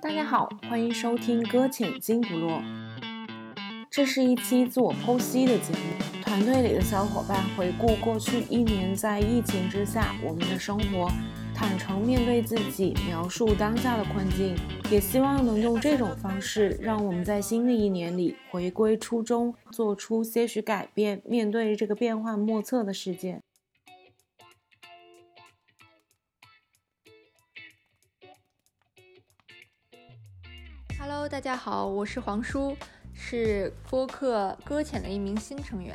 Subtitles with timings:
[0.00, 2.52] 大家好，欢迎收听《搁浅金不落》。
[3.90, 11.10] 这是一期自我剖析的节目，团队里的小伙伴回顾过去一年在疫情之下我们的生活，
[11.52, 14.54] 坦诚面对自己，描述当下的困境，
[14.88, 23.40] 也希望能用这种方式，让我们在新的一年里回归初衷，做出些许改变，面对这个变幻莫测的世界。
[31.30, 32.74] 大家好，我是黄叔，
[33.12, 35.94] 是播客搁浅的一名新成员。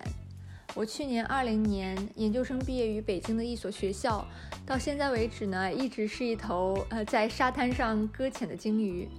[0.76, 4.24] 我去年二零年研究生毕业于北京的一所学校，
[4.64, 9.10] 到现在为止呢，一直是一头呃在沙滩上搁浅的鲸鱼。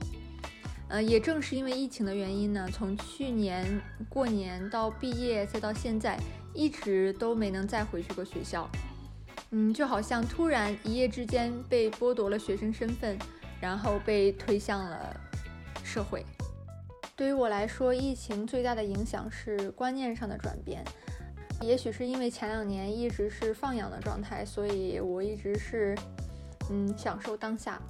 [0.89, 6.17] 呃，也正是因为疫情的原因呢，从去年过年到毕业再到现在，
[6.55, 8.71] 一直都没能再回去过学校。
[9.51, 13.19] 嗯，就好像突然一夜之间被剥夺了学生身份，
[13.61, 15.21] 然后被推向了。
[15.85, 16.25] 社会
[17.15, 20.83] 对于我来说，疫情最大的影响是观念上的转变。
[21.61, 25.97] 也许是因为前两年一直是放养的状态，所以我一直是
[26.71, 27.81] 嗯享受当下。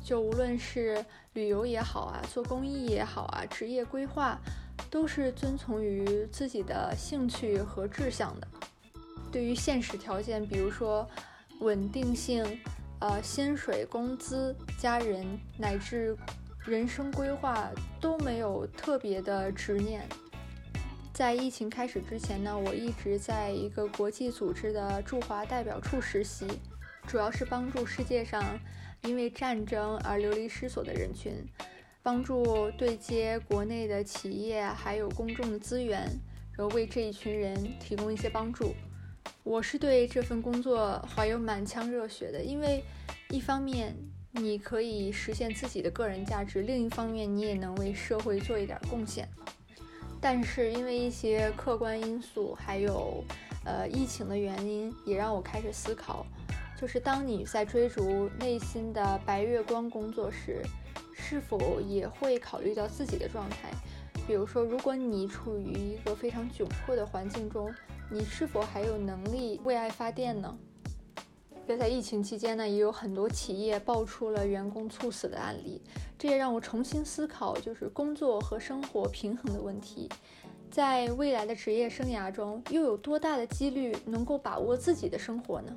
[0.00, 4.40] 就无论是旅游也好啊，做公益也好啊，职业规划
[4.88, 8.46] 都是遵从于自己的兴趣和志向的。
[9.32, 11.04] 对于现实条件，比如说
[11.58, 12.44] 稳定性、
[13.00, 15.26] 呃薪水、工资、家人
[15.58, 16.16] 乃至。
[16.66, 20.06] 人生规划都没有特别的执念。
[21.12, 26.46] 在疫情开始之前呢，我一直在一个国际组织的驻华代表处实习，
[27.06, 28.42] 主要是帮助世界上
[29.02, 31.32] 因为战争而流离失所的人群，
[32.02, 36.02] 帮助对接国内的企业还有公众的资源，
[36.52, 38.74] 然后为这一群人提供一些帮助。
[39.42, 42.84] 我是对这份工作怀有满腔热血的，因为
[43.30, 43.96] 一方面。
[44.32, 49.28] 你可以实现自己的个人价值，另一方面，你也能为社会做一点贡献。
[50.20, 53.24] 但是因为一些客观因素，还有
[53.64, 56.24] 呃疫情的原因，也让我开始思考，
[56.78, 60.62] 就是当你在追逐内心的白月光工作时，
[61.12, 63.70] 是否也会考虑到自己的状态？
[64.26, 67.74] 比如说，如果你处于一个非常窘迫的环境中，
[68.10, 70.56] 你是否还有能力为爱发电呢？
[71.78, 75.80] 在疫情期间呢，也有很多企业爆出了员工猝死的案例，
[76.18, 80.08] 这也让我重新思考，就是工作和生活平衡的问题。
[80.70, 85.72] 在未来的职业生涯中，又有多大的几率能够把握自己的生活呢？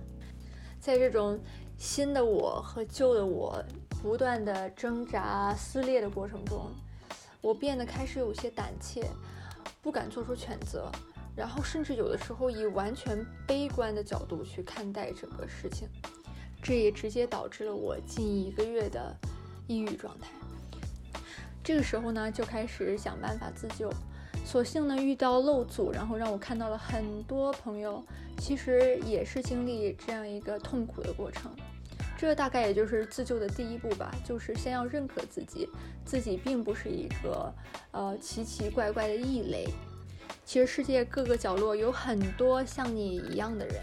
[0.80, 1.40] 在这种
[1.78, 3.64] 新的我和旧的我
[4.02, 6.66] 不断的挣扎撕裂的过程中，
[7.40, 9.08] 我变得开始有些胆怯，
[9.82, 10.92] 不敢做出选择。
[11.36, 15.88] 然后甚至有的时候以完全悲观的角度去看待整个事情，
[16.62, 19.16] 这也直接导致了我近一个月的
[19.68, 20.30] 抑郁状态。
[21.64, 23.92] 这个时候呢，就开始想办法自救。
[24.46, 28.04] 所幸呢遇到漏组，然后让我看到了很多朋友
[28.38, 31.50] 其实也是经历这样一个痛苦的过程。
[32.18, 35.70] 这大概也就是自救的第一步吧，就是先要认可自己，
[36.06, 37.54] 自己并不是一个
[37.92, 39.68] 呃奇奇怪怪的异类。
[40.46, 43.82] 其实世界各个角落有很多像你一样的人。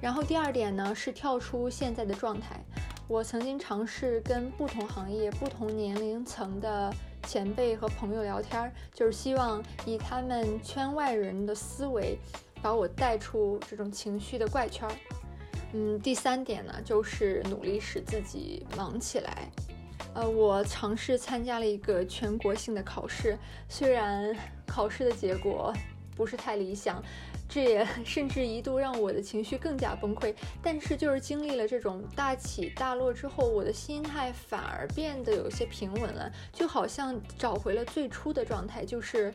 [0.00, 2.64] 然后第二点呢，是跳出现在的状态。
[3.08, 12.18] 我曾经尝试跟不同行业、不同年龄层的前辈和朋友聊天，就是希望以他们圈外人的思维，
[12.60, 14.86] 把我带出这种情绪的怪圈。
[15.72, 19.50] 嗯，第三点呢，就是努力使自己忙起来。
[20.18, 24.36] 呃，我尝试参加了一个全国性的考试，虽然
[24.66, 25.72] 考试的结果
[26.16, 27.00] 不是太理想，
[27.48, 30.34] 这也甚至一度让我的情绪更加崩溃。
[30.60, 39.32] 但是就是经历了这种大起大落之后，我的心态反而变得有些平稳了，就好像找回了最初的状态，就是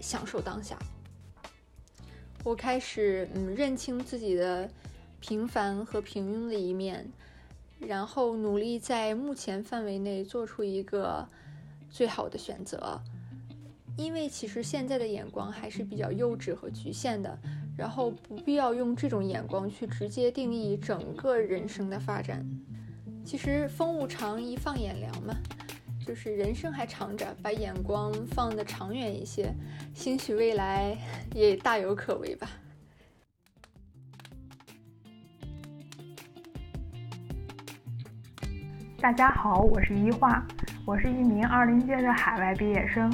[0.00, 0.74] 享受当下。
[2.42, 4.66] 我开始嗯认清自己的
[5.20, 7.12] 平凡和平庸的一面。
[7.86, 11.28] 然后努力在目前范围内做出一个
[11.90, 13.00] 最好的选择，
[13.96, 17.38] 因为其实现在的眼光还是比较幼稚和局限的，
[17.76, 22.46] 然后不必要用这种眼光去直接定义整个人生的发展。
[23.24, 25.34] 其实风物长，宜放眼量嘛，
[26.06, 29.52] 就是人生还长着，把眼光放得长远一些，
[29.92, 30.96] 兴许未来
[31.34, 32.48] 也大有可为吧。
[39.02, 40.40] 大家好，我是一画，
[40.86, 43.10] 我是一名二零届的海外毕业生。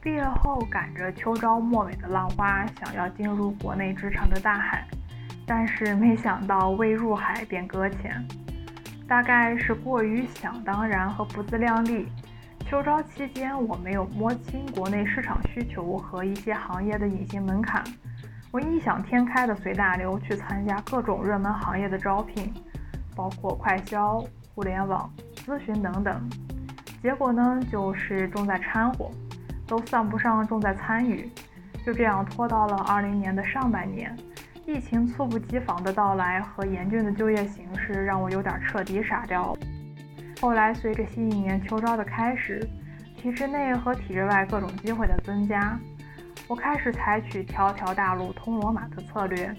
[0.00, 4.82] 毕业后赶着秋招末尾的浪花，想要进入国内职场的大海，
[5.46, 8.26] 但是没想到未入海便搁浅。
[9.06, 12.08] 大概是过于想当然和不自量力。
[12.66, 17.84] 秋招期间，我没有摸清国内市场需求和一些行业的隐形门槛，
[18.50, 22.50] 我异想天开的随大流去参加各种热门行业的招聘，
[23.14, 24.24] 包括快销、
[24.54, 25.10] 互联网、
[25.46, 26.30] 咨询等等。
[27.02, 29.10] 结果呢，就是重在掺和，
[29.66, 31.30] 都算不上重在参与。
[31.86, 34.14] 就这样拖到了二零年的上半年，
[34.66, 39.58] 疫情猝不及防的到来和严峻的就业形势让我有点彻底傻掉了。
[40.40, 42.68] 后来随着新一年秋招的开始，
[43.16, 45.78] 体制内和体制外各种机会的增加，
[46.46, 49.54] 我开始采取条条大路通罗马的策略，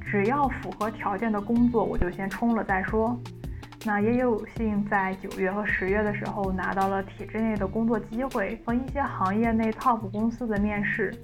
[0.00, 3.18] 只要符合条件的工作我就先冲了再说。
[3.86, 11.14] 那也有幸在九月和十月的时候拿到了体制内的工作机会和一些行业内 top 公司的面试。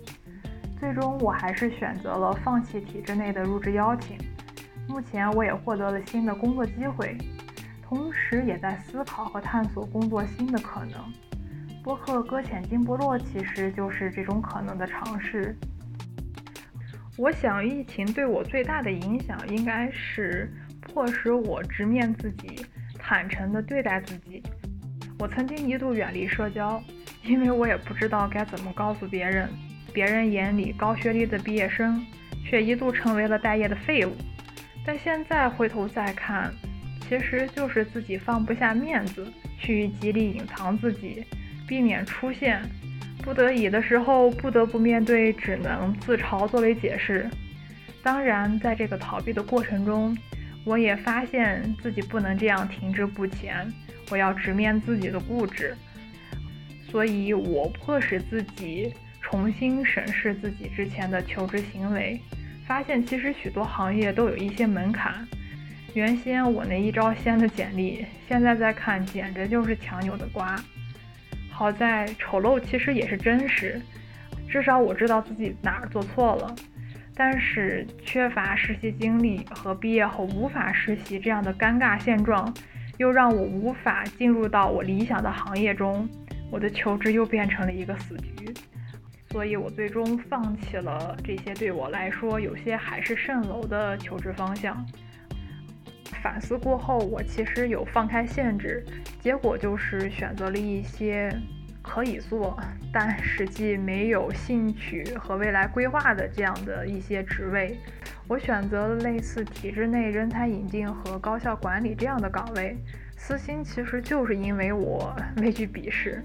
[0.78, 4.18] 最终，我还是选择了放弃体制内的入职邀请。
[4.86, 7.16] 目前，我也获得了新的工作机会，
[7.82, 11.00] 同时也在思考和探索工作新的可能。
[11.82, 15.56] 播客搁浅金波落其实就是这种可能的尝试。
[17.16, 20.50] 我想，疫情对我最大的影响应该是
[20.92, 22.66] 迫使我直面自己，
[22.98, 24.42] 坦诚地对待自己。
[25.18, 26.82] 我曾经一度远离社交，
[27.22, 29.48] 因为我也不知道该怎么告诉别人。
[29.92, 32.04] 别人眼里高学历的毕业生，
[32.44, 34.12] 却一度成为了待业的废物。
[34.84, 36.52] 但现在回头再看，
[37.08, 39.26] 其实就是自己放不下面子，
[39.58, 41.24] 去极力隐藏自己，
[41.66, 42.62] 避免出现
[43.22, 47.28] 不得已的时候不得不面对，只能自嘲作为解释。
[48.02, 50.16] 当然，在这个逃避的过程中，
[50.64, 53.72] 我也发现自己不能这样停滞不前，
[54.10, 55.76] 我要直面自己的固执。
[56.90, 58.92] 所以我迫使自己。
[59.22, 62.20] 重新审视自己之前的求职行为，
[62.66, 65.24] 发现其实许多行业都有一些门槛。
[65.94, 70.60] 原先我那一招鲜的简历，现在再看简直就是强扭的瓜。
[71.48, 73.80] 好在丑陋其实也是真实，
[74.48, 76.52] 至少我知道自己哪儿做错了。
[77.22, 82.50] 但是缺乏实习经历和毕业后无法实习这样的尴尬现状，
[82.96, 86.08] 又让我无法进入到我理想的行业中，
[86.50, 88.54] 我的求职又变成了一个死局。
[89.30, 94.82] 所以我最终放弃了这些对我来说有些海市蜃楼的求职方向。
[96.22, 98.82] 反思过后，我其实有放开限制，
[99.20, 101.30] 结果就是选择了一些
[101.92, 102.56] 可以做，
[102.92, 107.76] 但实际没有兴趣和未来规划的这样的一些职位。
[108.28, 112.76] 我选择了类似体制内人才引进和高校管理这样的岗位。
[113.16, 116.22] 私心其实就是因为我畏惧笔试。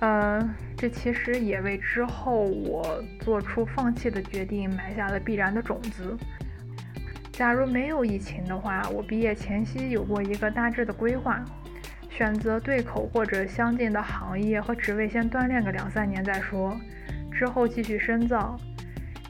[0.00, 6.14] 呃，这其实也为之后我做出放弃的决定埋下了必然的种子。
[7.32, 11.42] 假如没有疫情的话，我毕业前夕有过一个大致的规划，
[12.18, 16.76] 选择对口或者相近的行业和职位，先锻炼个两三年再说，
[17.30, 18.58] 之后继续深造。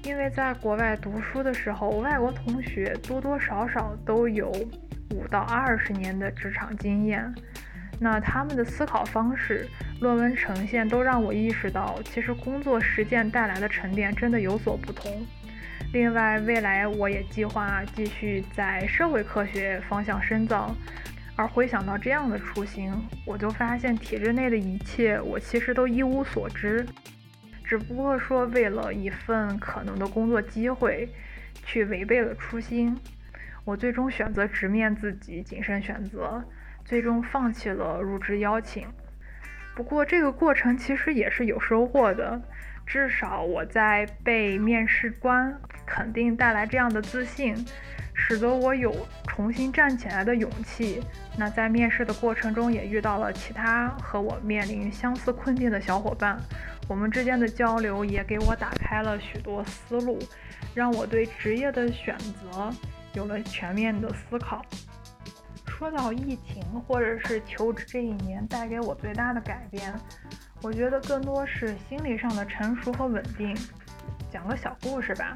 [0.05, 4.51] 因为在国外读书的时候，外国同学多多少少都有
[5.11, 7.31] 五到二十年的职场经验。
[8.01, 9.69] 那他们的思考方式、
[10.01, 15.13] 论文呈现都让我意识到，其实工作实践带来的沉淀真的有所不同。
[15.93, 20.75] 另外，未来我也计划继续在社会科学方向深造。
[21.39, 22.93] 而回想到这样的雏形，
[23.25, 26.85] 我就发现体制内的一切，我其实都一无所知。
[27.65, 31.09] 只不过说，为了一份可能的工作机会，
[31.65, 32.99] 去违背了初心。
[33.65, 36.43] 我最终选择直面自己，谨慎选择。
[36.85, 38.89] 最终放弃了入职邀请，
[39.77, 42.43] 不过这个过程其实也是有收获的，
[42.85, 47.55] 至少我在被面试官肯定带来这样的自信，
[48.21, 48.95] 使得我有
[49.29, 51.01] 重新站起来的勇气。
[51.37, 56.37] 那在面试的过程中也遇到了其他和我面临相似困境的小伙伴，
[56.89, 60.19] 我们之间的交流也给我打开了许多思路，
[60.75, 62.71] 让我对职业的选择
[63.15, 64.63] 有了全面的思考。
[65.67, 69.95] 说到疫情或者是求职这一年带给我最大的改变，
[70.61, 73.57] 我觉得更多是心理上的成熟和稳定。
[74.29, 75.33] 讲个小故事吧，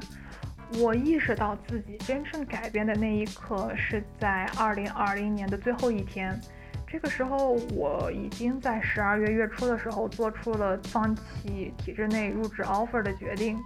[0.79, 6.39] 我意识到自己真正改变的那一刻是在二零二零年的最后一天。
[6.87, 13.59] 这个时候，我已经在十二月月初的时候做出了放弃体制内入职 offer 的决定，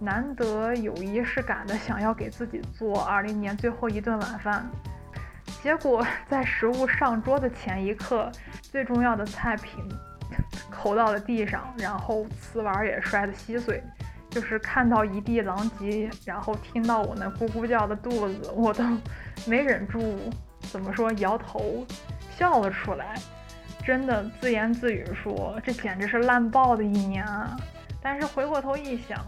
[0.00, 4.66] 难得有仪式感的想要给自己做二零年最后一顿晚饭。
[5.62, 8.32] 结果在食物上桌的前一刻，
[8.62, 9.84] 最重要的菜品
[10.70, 13.82] 扣到了地上，然后瓷碗也摔得稀碎。
[14.32, 18.82] 就是看到一地狼藉，然后听到我那咕咕叫的肚子，我都
[19.46, 20.18] 没忍住
[20.60, 21.86] 怎么说，摇头
[22.36, 23.14] 笑了出来，
[23.84, 27.56] 真的自言自语说：“这简直是烂爆的一年啊！”
[28.02, 29.18] 但是回过头一想，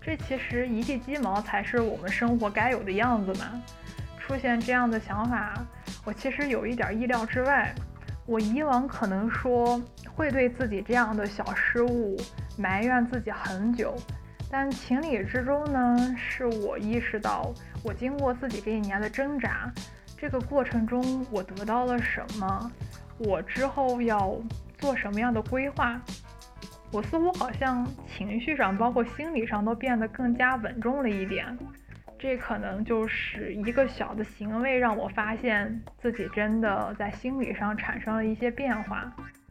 [0.00, 3.62] 这其实一地鸡毛才是我们生活该有的样子嘛。
[4.18, 5.54] 出现这样的想法，
[6.04, 7.74] 我其实有一点意料之外。
[8.26, 9.82] 我以往可能说
[10.14, 12.16] 会对自己这样的小失误
[12.56, 13.96] 埋怨自己很久，
[14.50, 17.54] 但情理之中呢，是我意识到，
[17.84, 19.72] 我经过自己这一年的挣扎，
[20.18, 22.70] 这个过程中我得到了什么，
[23.18, 24.36] 我之后要
[24.76, 26.00] 做什么样的规划，
[26.90, 31.56] 我似乎好像情绪上，包括心理上都变得更加稳重了一点。
[32.18, 39.10] 这可能就是一个小的行为，让我发现自己真的在心理上产生了一些变化。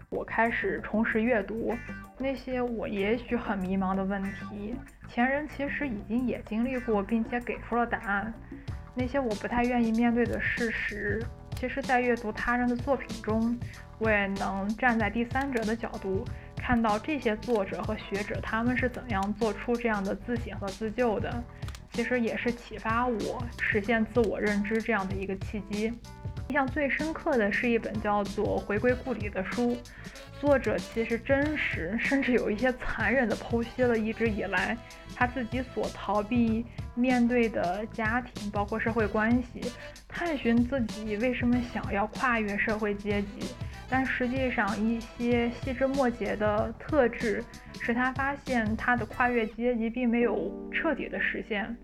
[0.09, 1.75] 我开始重拾阅读，
[2.17, 4.75] 那些我也许很迷茫的问题，
[5.07, 8.33] 前人其实已经也经历过，并且给出了答案。
[8.95, 11.23] 那些我不太愿意面对的事实，
[11.55, 13.57] 其实，在阅读他人的作品中，
[13.99, 16.25] 我也能站在第三者的角度，
[16.57, 21.43] 看到这些作者和学者他们是怎样做出这样的自省和自救的。
[21.91, 25.93] 其实也是启发我实现自我认知这样的一个契机。
[26.47, 29.77] 印象最深刻的是一本叫做《回归故里》的书，
[30.39, 34.75] 作者其实真实，甚至有一些残忍地剖析了一直以来
[35.15, 36.65] 他自己所逃避
[36.95, 39.71] 面对的家庭，包括社会关系，
[40.07, 43.53] 探寻自己为什么想要跨越社会阶级。
[43.89, 47.43] 但实际上，一些细枝末节的特质
[47.81, 51.75] 使他发现他的跨越阶级并没有彻底的实现。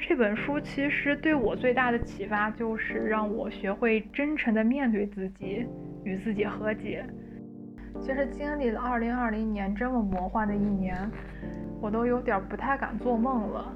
[0.00, 5.66] 这本书其实对我最大的启发就是让我学会真诚的面对自己，
[6.04, 7.04] 与自己和解。
[8.00, 10.96] 其实经历了2020年这么魔幻的一年，
[11.82, 13.70] 我都有点不太敢做梦了。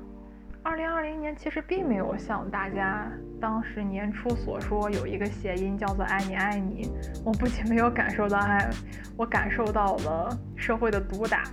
[0.64, 6.90] 2020年其实并没有像大家当时年初所说有一个谐音叫做“爱你爱你”。
[7.24, 8.68] 我不仅没有感受到爱，
[9.16, 11.44] 我感受到了社会的毒打。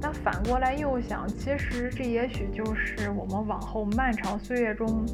[0.00, 5.06] 但反过来又想，其实这也许就是我们往后漫长岁月中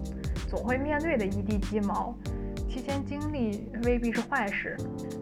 [0.48, 2.16] 总会面对的一地鸡毛。
[2.68, 4.76] 提前经历未必是坏事。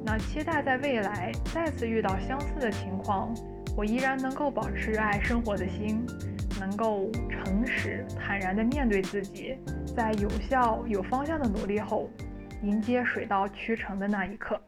[0.05, 3.33] 那期待在未来再次遇到相似的情况，
[3.77, 6.05] 我依然能够保持热爱生活的心，
[6.67, 9.55] 能够诚实坦然地面对自己，
[9.95, 12.09] 在有效有方向的努力后，
[12.63, 14.59] 迎接水到渠成的那一刻。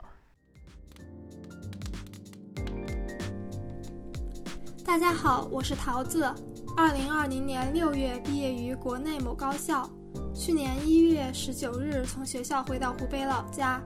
[4.85, 6.31] 大家好，我是桃子。
[6.77, 9.89] 二零二零年六月毕业于国内某高校，
[10.35, 13.81] 去年一月十九日从学校回到湖北老家，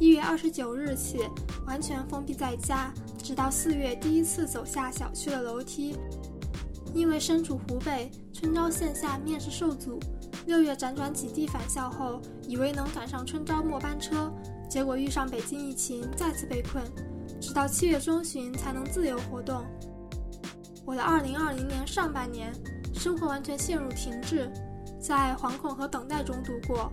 [0.00, 1.18] 一月二十九日起
[1.64, 5.96] 完全封闭在家，直到四月第一次走下小区的楼梯。
[6.94, 9.98] 因为身处湖北，春招线下面试受阻，
[10.46, 14.32] 六月辗转几地返校后，以为能赶上春招末班车，
[14.68, 16.82] 结果遇上北京疫情，再次被困，
[17.40, 19.64] 直到七月中旬才能自由活动。
[20.84, 22.52] 我的2020年上半年，
[22.92, 24.50] 生活完全陷入停滞，
[25.00, 26.92] 在惶恐和等待中度过。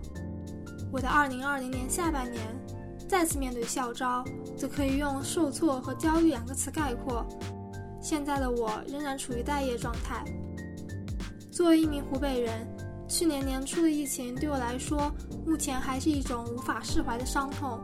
[0.92, 2.42] 我的2020年下半年，
[3.08, 4.24] 再次面对校招，
[4.56, 7.26] 则可以用受挫和焦虑两个词概括。
[8.00, 10.24] 现在的我仍然处于待业状态。
[11.50, 12.66] 作为一名湖北人，
[13.08, 15.12] 去年年初的疫情对我来说，
[15.44, 17.80] 目前还是一种无法释怀的伤痛。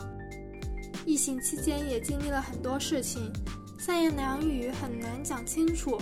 [1.05, 3.31] 疫情期间也经历了很多事情。
[3.79, 5.99] 三言两语很难讲清楚。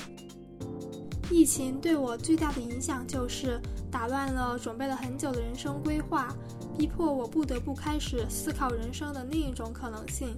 [1.30, 6.34] 疫情对我最大的影响就是打乱了准备了很久的人生规划，
[6.78, 10.34] 逼迫我不得不开始思考人生的另一种可能性。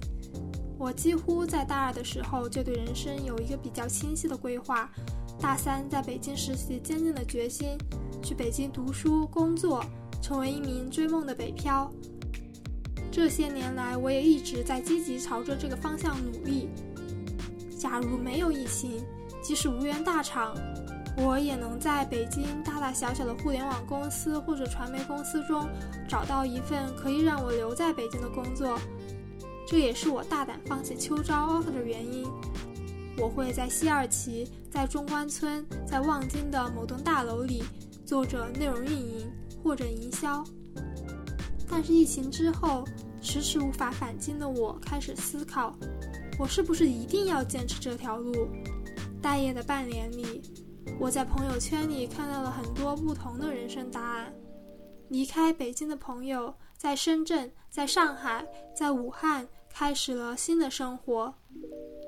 [0.79, 4.89] 我几乎在大二的时候就对人生有一个比较清晰的规划，
[5.39, 7.77] 大三在北京实习，坚定的决心
[8.21, 9.83] 去北京读书、工作，
[10.21, 11.91] 成为一名追梦的北漂。
[13.11, 16.69] 这些年来，我也一直在积极朝着这个方向努力。
[17.79, 19.03] 假如没有疫情，
[19.41, 20.55] 即使无缘大厂，
[21.17, 25.67] 我也能在北京大大小小的互联网公司或者传媒公司中
[26.07, 28.79] 找到一份可以让我留在北京的工作。
[29.67, 32.25] 这也是我大胆放弃秋招 offer 的原因。
[33.19, 37.63] 我会在西二旗、在中关村、在望京的某栋大楼里
[38.05, 39.29] 做着内容运营
[39.63, 40.43] 或者营销。
[41.69, 42.85] 但是疫情之后，
[43.21, 45.75] 迟迟无法返京的我开始思考。
[46.39, 48.47] 我是不是一定要坚持这条路？
[49.21, 50.41] 待业的半年里，
[50.99, 54.31] 我在朋友圈里看到了很多不同的人生答案。
[55.09, 58.45] 离开北京的朋友，在深圳、在上海、
[58.75, 61.31] 在武汉开始了新的生活。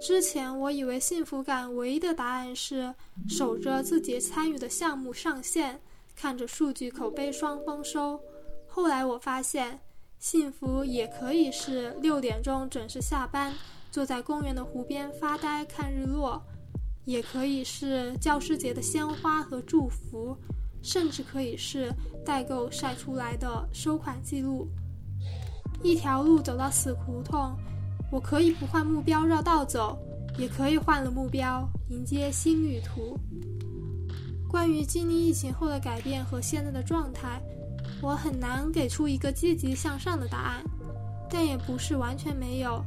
[0.01, 2.91] 之前我以为幸福感唯一的答案是
[3.27, 5.79] 守着自己参与的项目上线，
[6.15, 8.19] 看着数据口碑双丰收。
[8.67, 9.79] 后来我发现，
[10.17, 13.53] 幸福也可以是六点钟准时下班，
[13.91, 16.41] 坐在公园的湖边发呆看日落，
[17.05, 20.35] 也可以是教师节的鲜花和祝福，
[20.81, 21.93] 甚至可以是
[22.25, 24.67] 代购晒出来的收款记录。
[25.81, 27.55] 一条路走到死胡同，
[28.11, 29.97] 我可以不换目标绕道走，
[30.37, 33.17] 也可以换了目标迎接新旅途。
[34.49, 37.41] 关于经历疫情后的改变和现在的状态，
[38.01, 40.63] 我很难给出一个积极向上的答案，
[41.29, 42.83] 但也不是完全没有。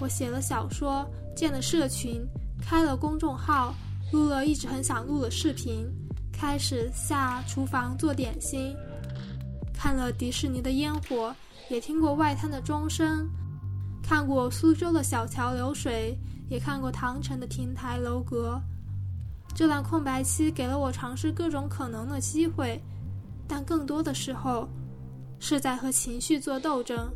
[0.00, 2.26] 我写了小说，建了社群，
[2.60, 3.74] 开了公众号，
[4.10, 5.86] 录了一直很想录的视频，
[6.32, 8.74] 开始下厨房做点心，
[9.72, 11.32] 看了迪士尼的烟火。
[11.70, 13.30] 也听过外滩的钟声，
[14.02, 18.60] 看过苏州的小桥流水，也看过唐城的亭台楼阁。
[19.54, 22.82] 这段空白期给了我尝试各种可能的机会，
[23.46, 24.68] 但更多的时候
[25.38, 27.08] 是在和情绪做斗争。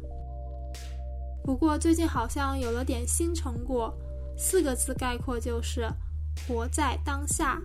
[1.43, 3.93] 不过最近好像有了点新成果，
[4.39, 5.91] 四个字概括就是
[6.47, 7.61] “活在当下”。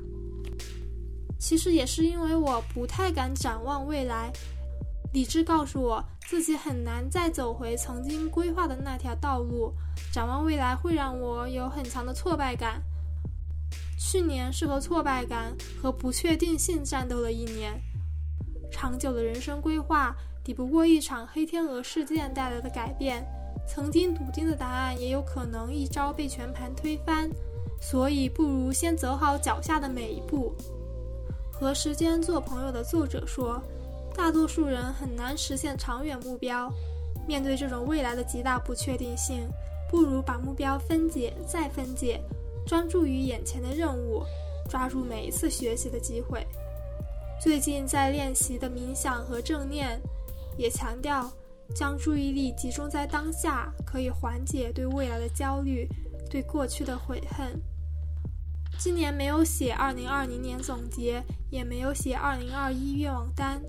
[1.38, 4.34] 其实也是因为我不太敢展望未来。
[5.12, 9.74] 理智告诉我自己很难再走回曾经规划的那条道路，
[10.13, 12.80] 展望未来会让我有很强的挫败感。
[13.98, 17.74] 去年是和挫败感和不确定性战斗了一年，
[18.72, 23.25] 长久的人生规划抵不过一场黑天鹅事件带来的改变，
[23.68, 27.28] 曾经笃定的答案也有可能一朝被全盘推翻，
[27.82, 30.56] 所以不如先走好脚下的每一步。
[31.51, 33.60] 和时间做朋友的作者说。
[34.19, 36.69] 大多数人很难实现长远目标，
[37.25, 39.47] 面对这种未来的极大不确定性，
[39.89, 42.21] 不如把目标分解再分解，
[42.67, 44.21] 专注于眼前的任务，
[44.69, 46.45] 抓住每一次学习的机会。
[47.41, 49.97] 最近在练习的冥想和正念，
[50.57, 51.31] 也强调
[51.73, 55.88] 将注意力集中在当下，可以缓解对未来的焦虑，
[56.29, 57.58] 对过去的悔恨。
[58.77, 63.62] 今年没有写2020年总结，也没有写2021愿望单。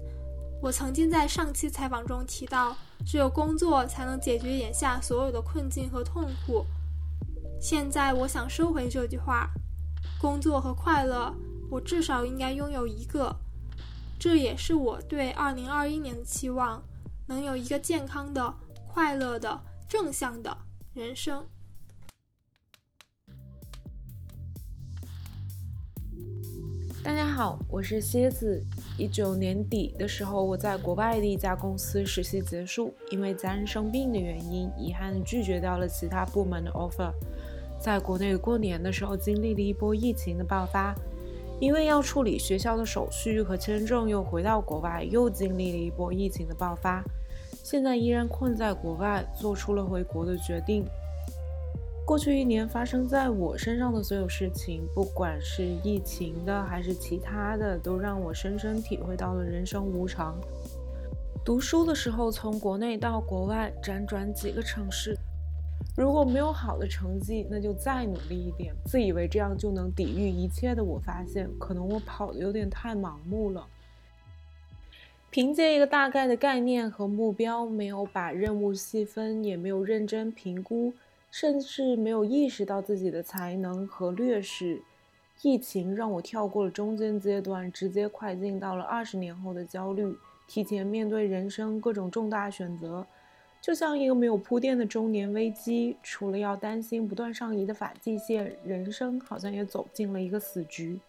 [0.62, 6.66] 我曾经在上期采访中提到，只有工作才能解决眼下所有的困境和痛苦。
[7.58, 9.50] 现在我想收回这句话，
[10.20, 11.34] 工作和快乐，
[11.70, 13.34] 我至少应该拥有一个。
[14.18, 16.82] 这也是我对2021年的期望，
[17.26, 18.54] 能有一个健康的、
[18.86, 20.54] 快乐的、正向的
[20.92, 21.46] 人生。
[27.40, 28.62] 好，我是蝎子。
[28.98, 37.10] 一九年底的时候，我在国外的一家公司实习结束，因为家人生病的原因，遗憾拒绝掉了其他部门的 offer。
[37.80, 40.94] 在国内过年的时候，经历了一波疫情的爆发，
[41.58, 47.02] 因为要处理学校的手续和签证，又回到国外，又经历了一波疫情的爆发。
[47.62, 50.84] 现在依然困在国外，做出了回国的决定。
[52.10, 60.36] 过去一年发生在我身上的所有事情，不管是疫情的还是其他的，都让我深深体会到了人生无常。
[61.44, 65.16] 读书的时候，从国内到国外辗转几个城市，
[65.96, 68.74] 如果没有好的成绩，那就再努力一点。
[68.86, 73.64] 自以为这样就能抵御一切的我，发现可能我跑的有点太盲目了。
[75.30, 80.92] 凭借一个大概的概念和目标，没有把任务细分，也没有认真评估。
[81.30, 84.82] 甚至没有意识到自己的才能和劣势。
[85.42, 90.14] 疫情让我跳过了中间阶段，直接快进到了二十年后的焦虑，
[90.46, 93.06] 提前面对人生各种重大选择，
[93.58, 95.96] 就像一个没有铺垫的中年危机。
[96.02, 101.00] 除了要担心不断上移的发际线，人生好像也走进了一个死局。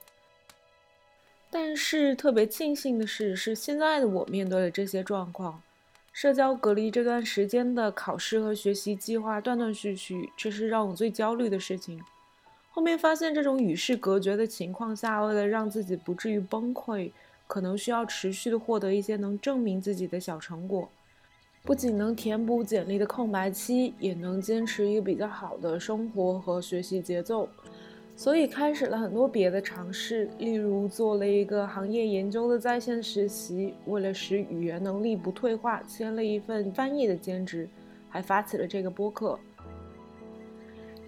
[1.50, 5.62] 但是特别庆幸的是，是现在的我面对了这些状况。
[6.12, 12.04] 社交隔离这段时间的考试和学习计划断断续续，这是让我最焦虑的事情。
[12.70, 17.12] 后面发现，这种与世隔绝的情况下，为了让自己不至于崩溃，
[17.48, 20.90] 可能需要持续的获得一些能证明自己的小成果，
[21.64, 27.50] 不仅能填补简历的空白期，也能坚持一个比较好的生活和学习节奏。
[28.22, 37.68] 所以开始了很多别的尝试，例如做了一个行业研究的在线实习，为了使语言能力不退化，签了一份翻译的兼职，
[38.08, 39.40] 还发起了这个播客。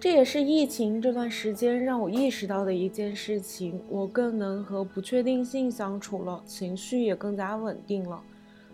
[0.00, 8.20] 这也是疫情这段时间让我意识到的一件事情：我更能和不确定性相处了，情绪也更加稳定了。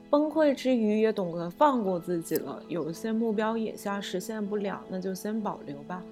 [0.09, 2.63] 崩溃之余，也懂得放过自己了。
[2.69, 6.03] 有些目标眼下实现不了，那就先保留吧。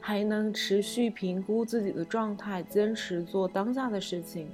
[0.00, 4.48] 还能持续评估自己的状态，坚持做当下的事情。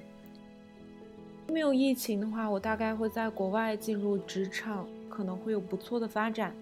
[1.48, 6.54] 没有疫情的话，我大概会在国外进入职场，可能会有不错的发展。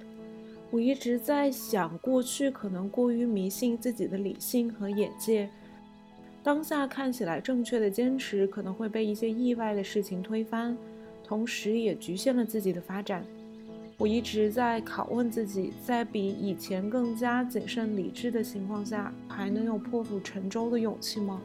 [0.71, 5.49] 我一直在想，过去可能过于迷信自己的理性和眼界，
[6.43, 10.77] 当下看起来正确的坚持可能会被一些意外的事情推翻，
[11.23, 13.25] 同时也局限了自己的发展。
[14.03, 21.41] 我一直在拷问自己，在比以前更加谨慎理智的情况下，还能有破釜沉舟的勇气吗？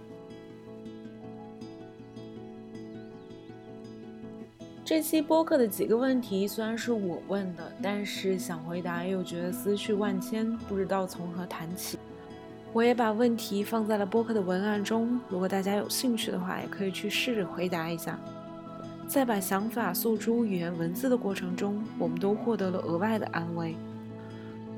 [4.83, 11.99] 这期播客的几个问题虽然是我问的，但是想回答又觉得思绪万千，不知道从何谈起。
[12.73, 18.19] 我也把问题放在了播客的文案中，如果大家有兴趣的话，也可以去试着回答一下。
[19.07, 23.75] 在把想法诉诸语言文字的过程中，我们都获得了额外的安慰。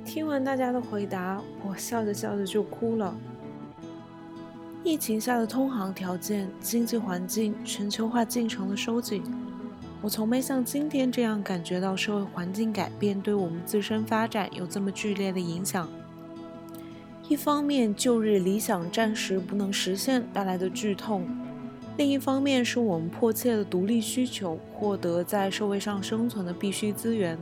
[0.05, 3.15] 听完大家的回答，我笑着笑着就哭了。
[4.83, 9.23] 疫情下的通航条件、经济环境、全球化进程的收紧。
[10.01, 15.89] 我从没像今天这样感觉到社会环境改变对我们自身发展有这么剧烈的影响。
[17.27, 21.23] 一方面，旧日理想暂时不能实现带来的剧痛；
[21.99, 27.37] 另一方面，是我们迫切的独立需求，获得在社会上生存的必须资源。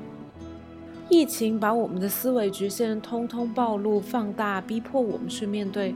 [1.10, 5.94] 疫情把我们的思维局限通通暴露、放大，逼迫我们去面对。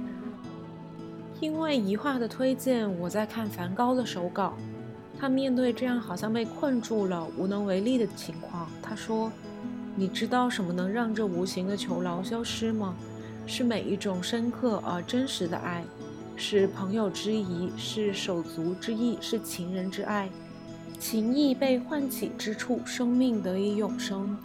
[1.39, 4.53] 因为疑画的推荐，我在看梵高的手稿。
[5.19, 9.31] 他面对这样好像被困住了、无能为力的情况，他说
[9.97, 12.93] ：“你知道什么能让这无形的囚牢消失吗？
[13.47, 15.83] 是每一种深刻而真实的爱，
[16.35, 20.29] 是朋友之谊，是手足之义，是情人之爱。
[20.99, 24.37] 情谊被唤起之处，生命得以永生。”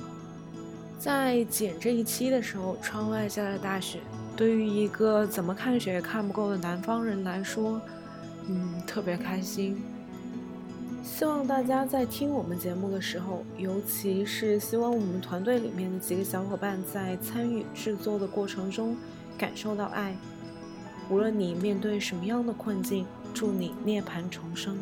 [0.98, 4.00] 在剪这一期的时候，窗外下了大雪。
[4.34, 7.80] 对于一个怎么看雪也看不够的南方人来说，
[8.48, 9.82] 嗯，特别开心。
[11.04, 18.96] 希望大家在听我们节目的时候，尤其是希望我们团队里面的几个小伙伴在参与制作的过程中
[19.38, 20.16] 感受到爱。
[21.08, 24.76] 无论你面对什么样的困境，祝你涅槃重生。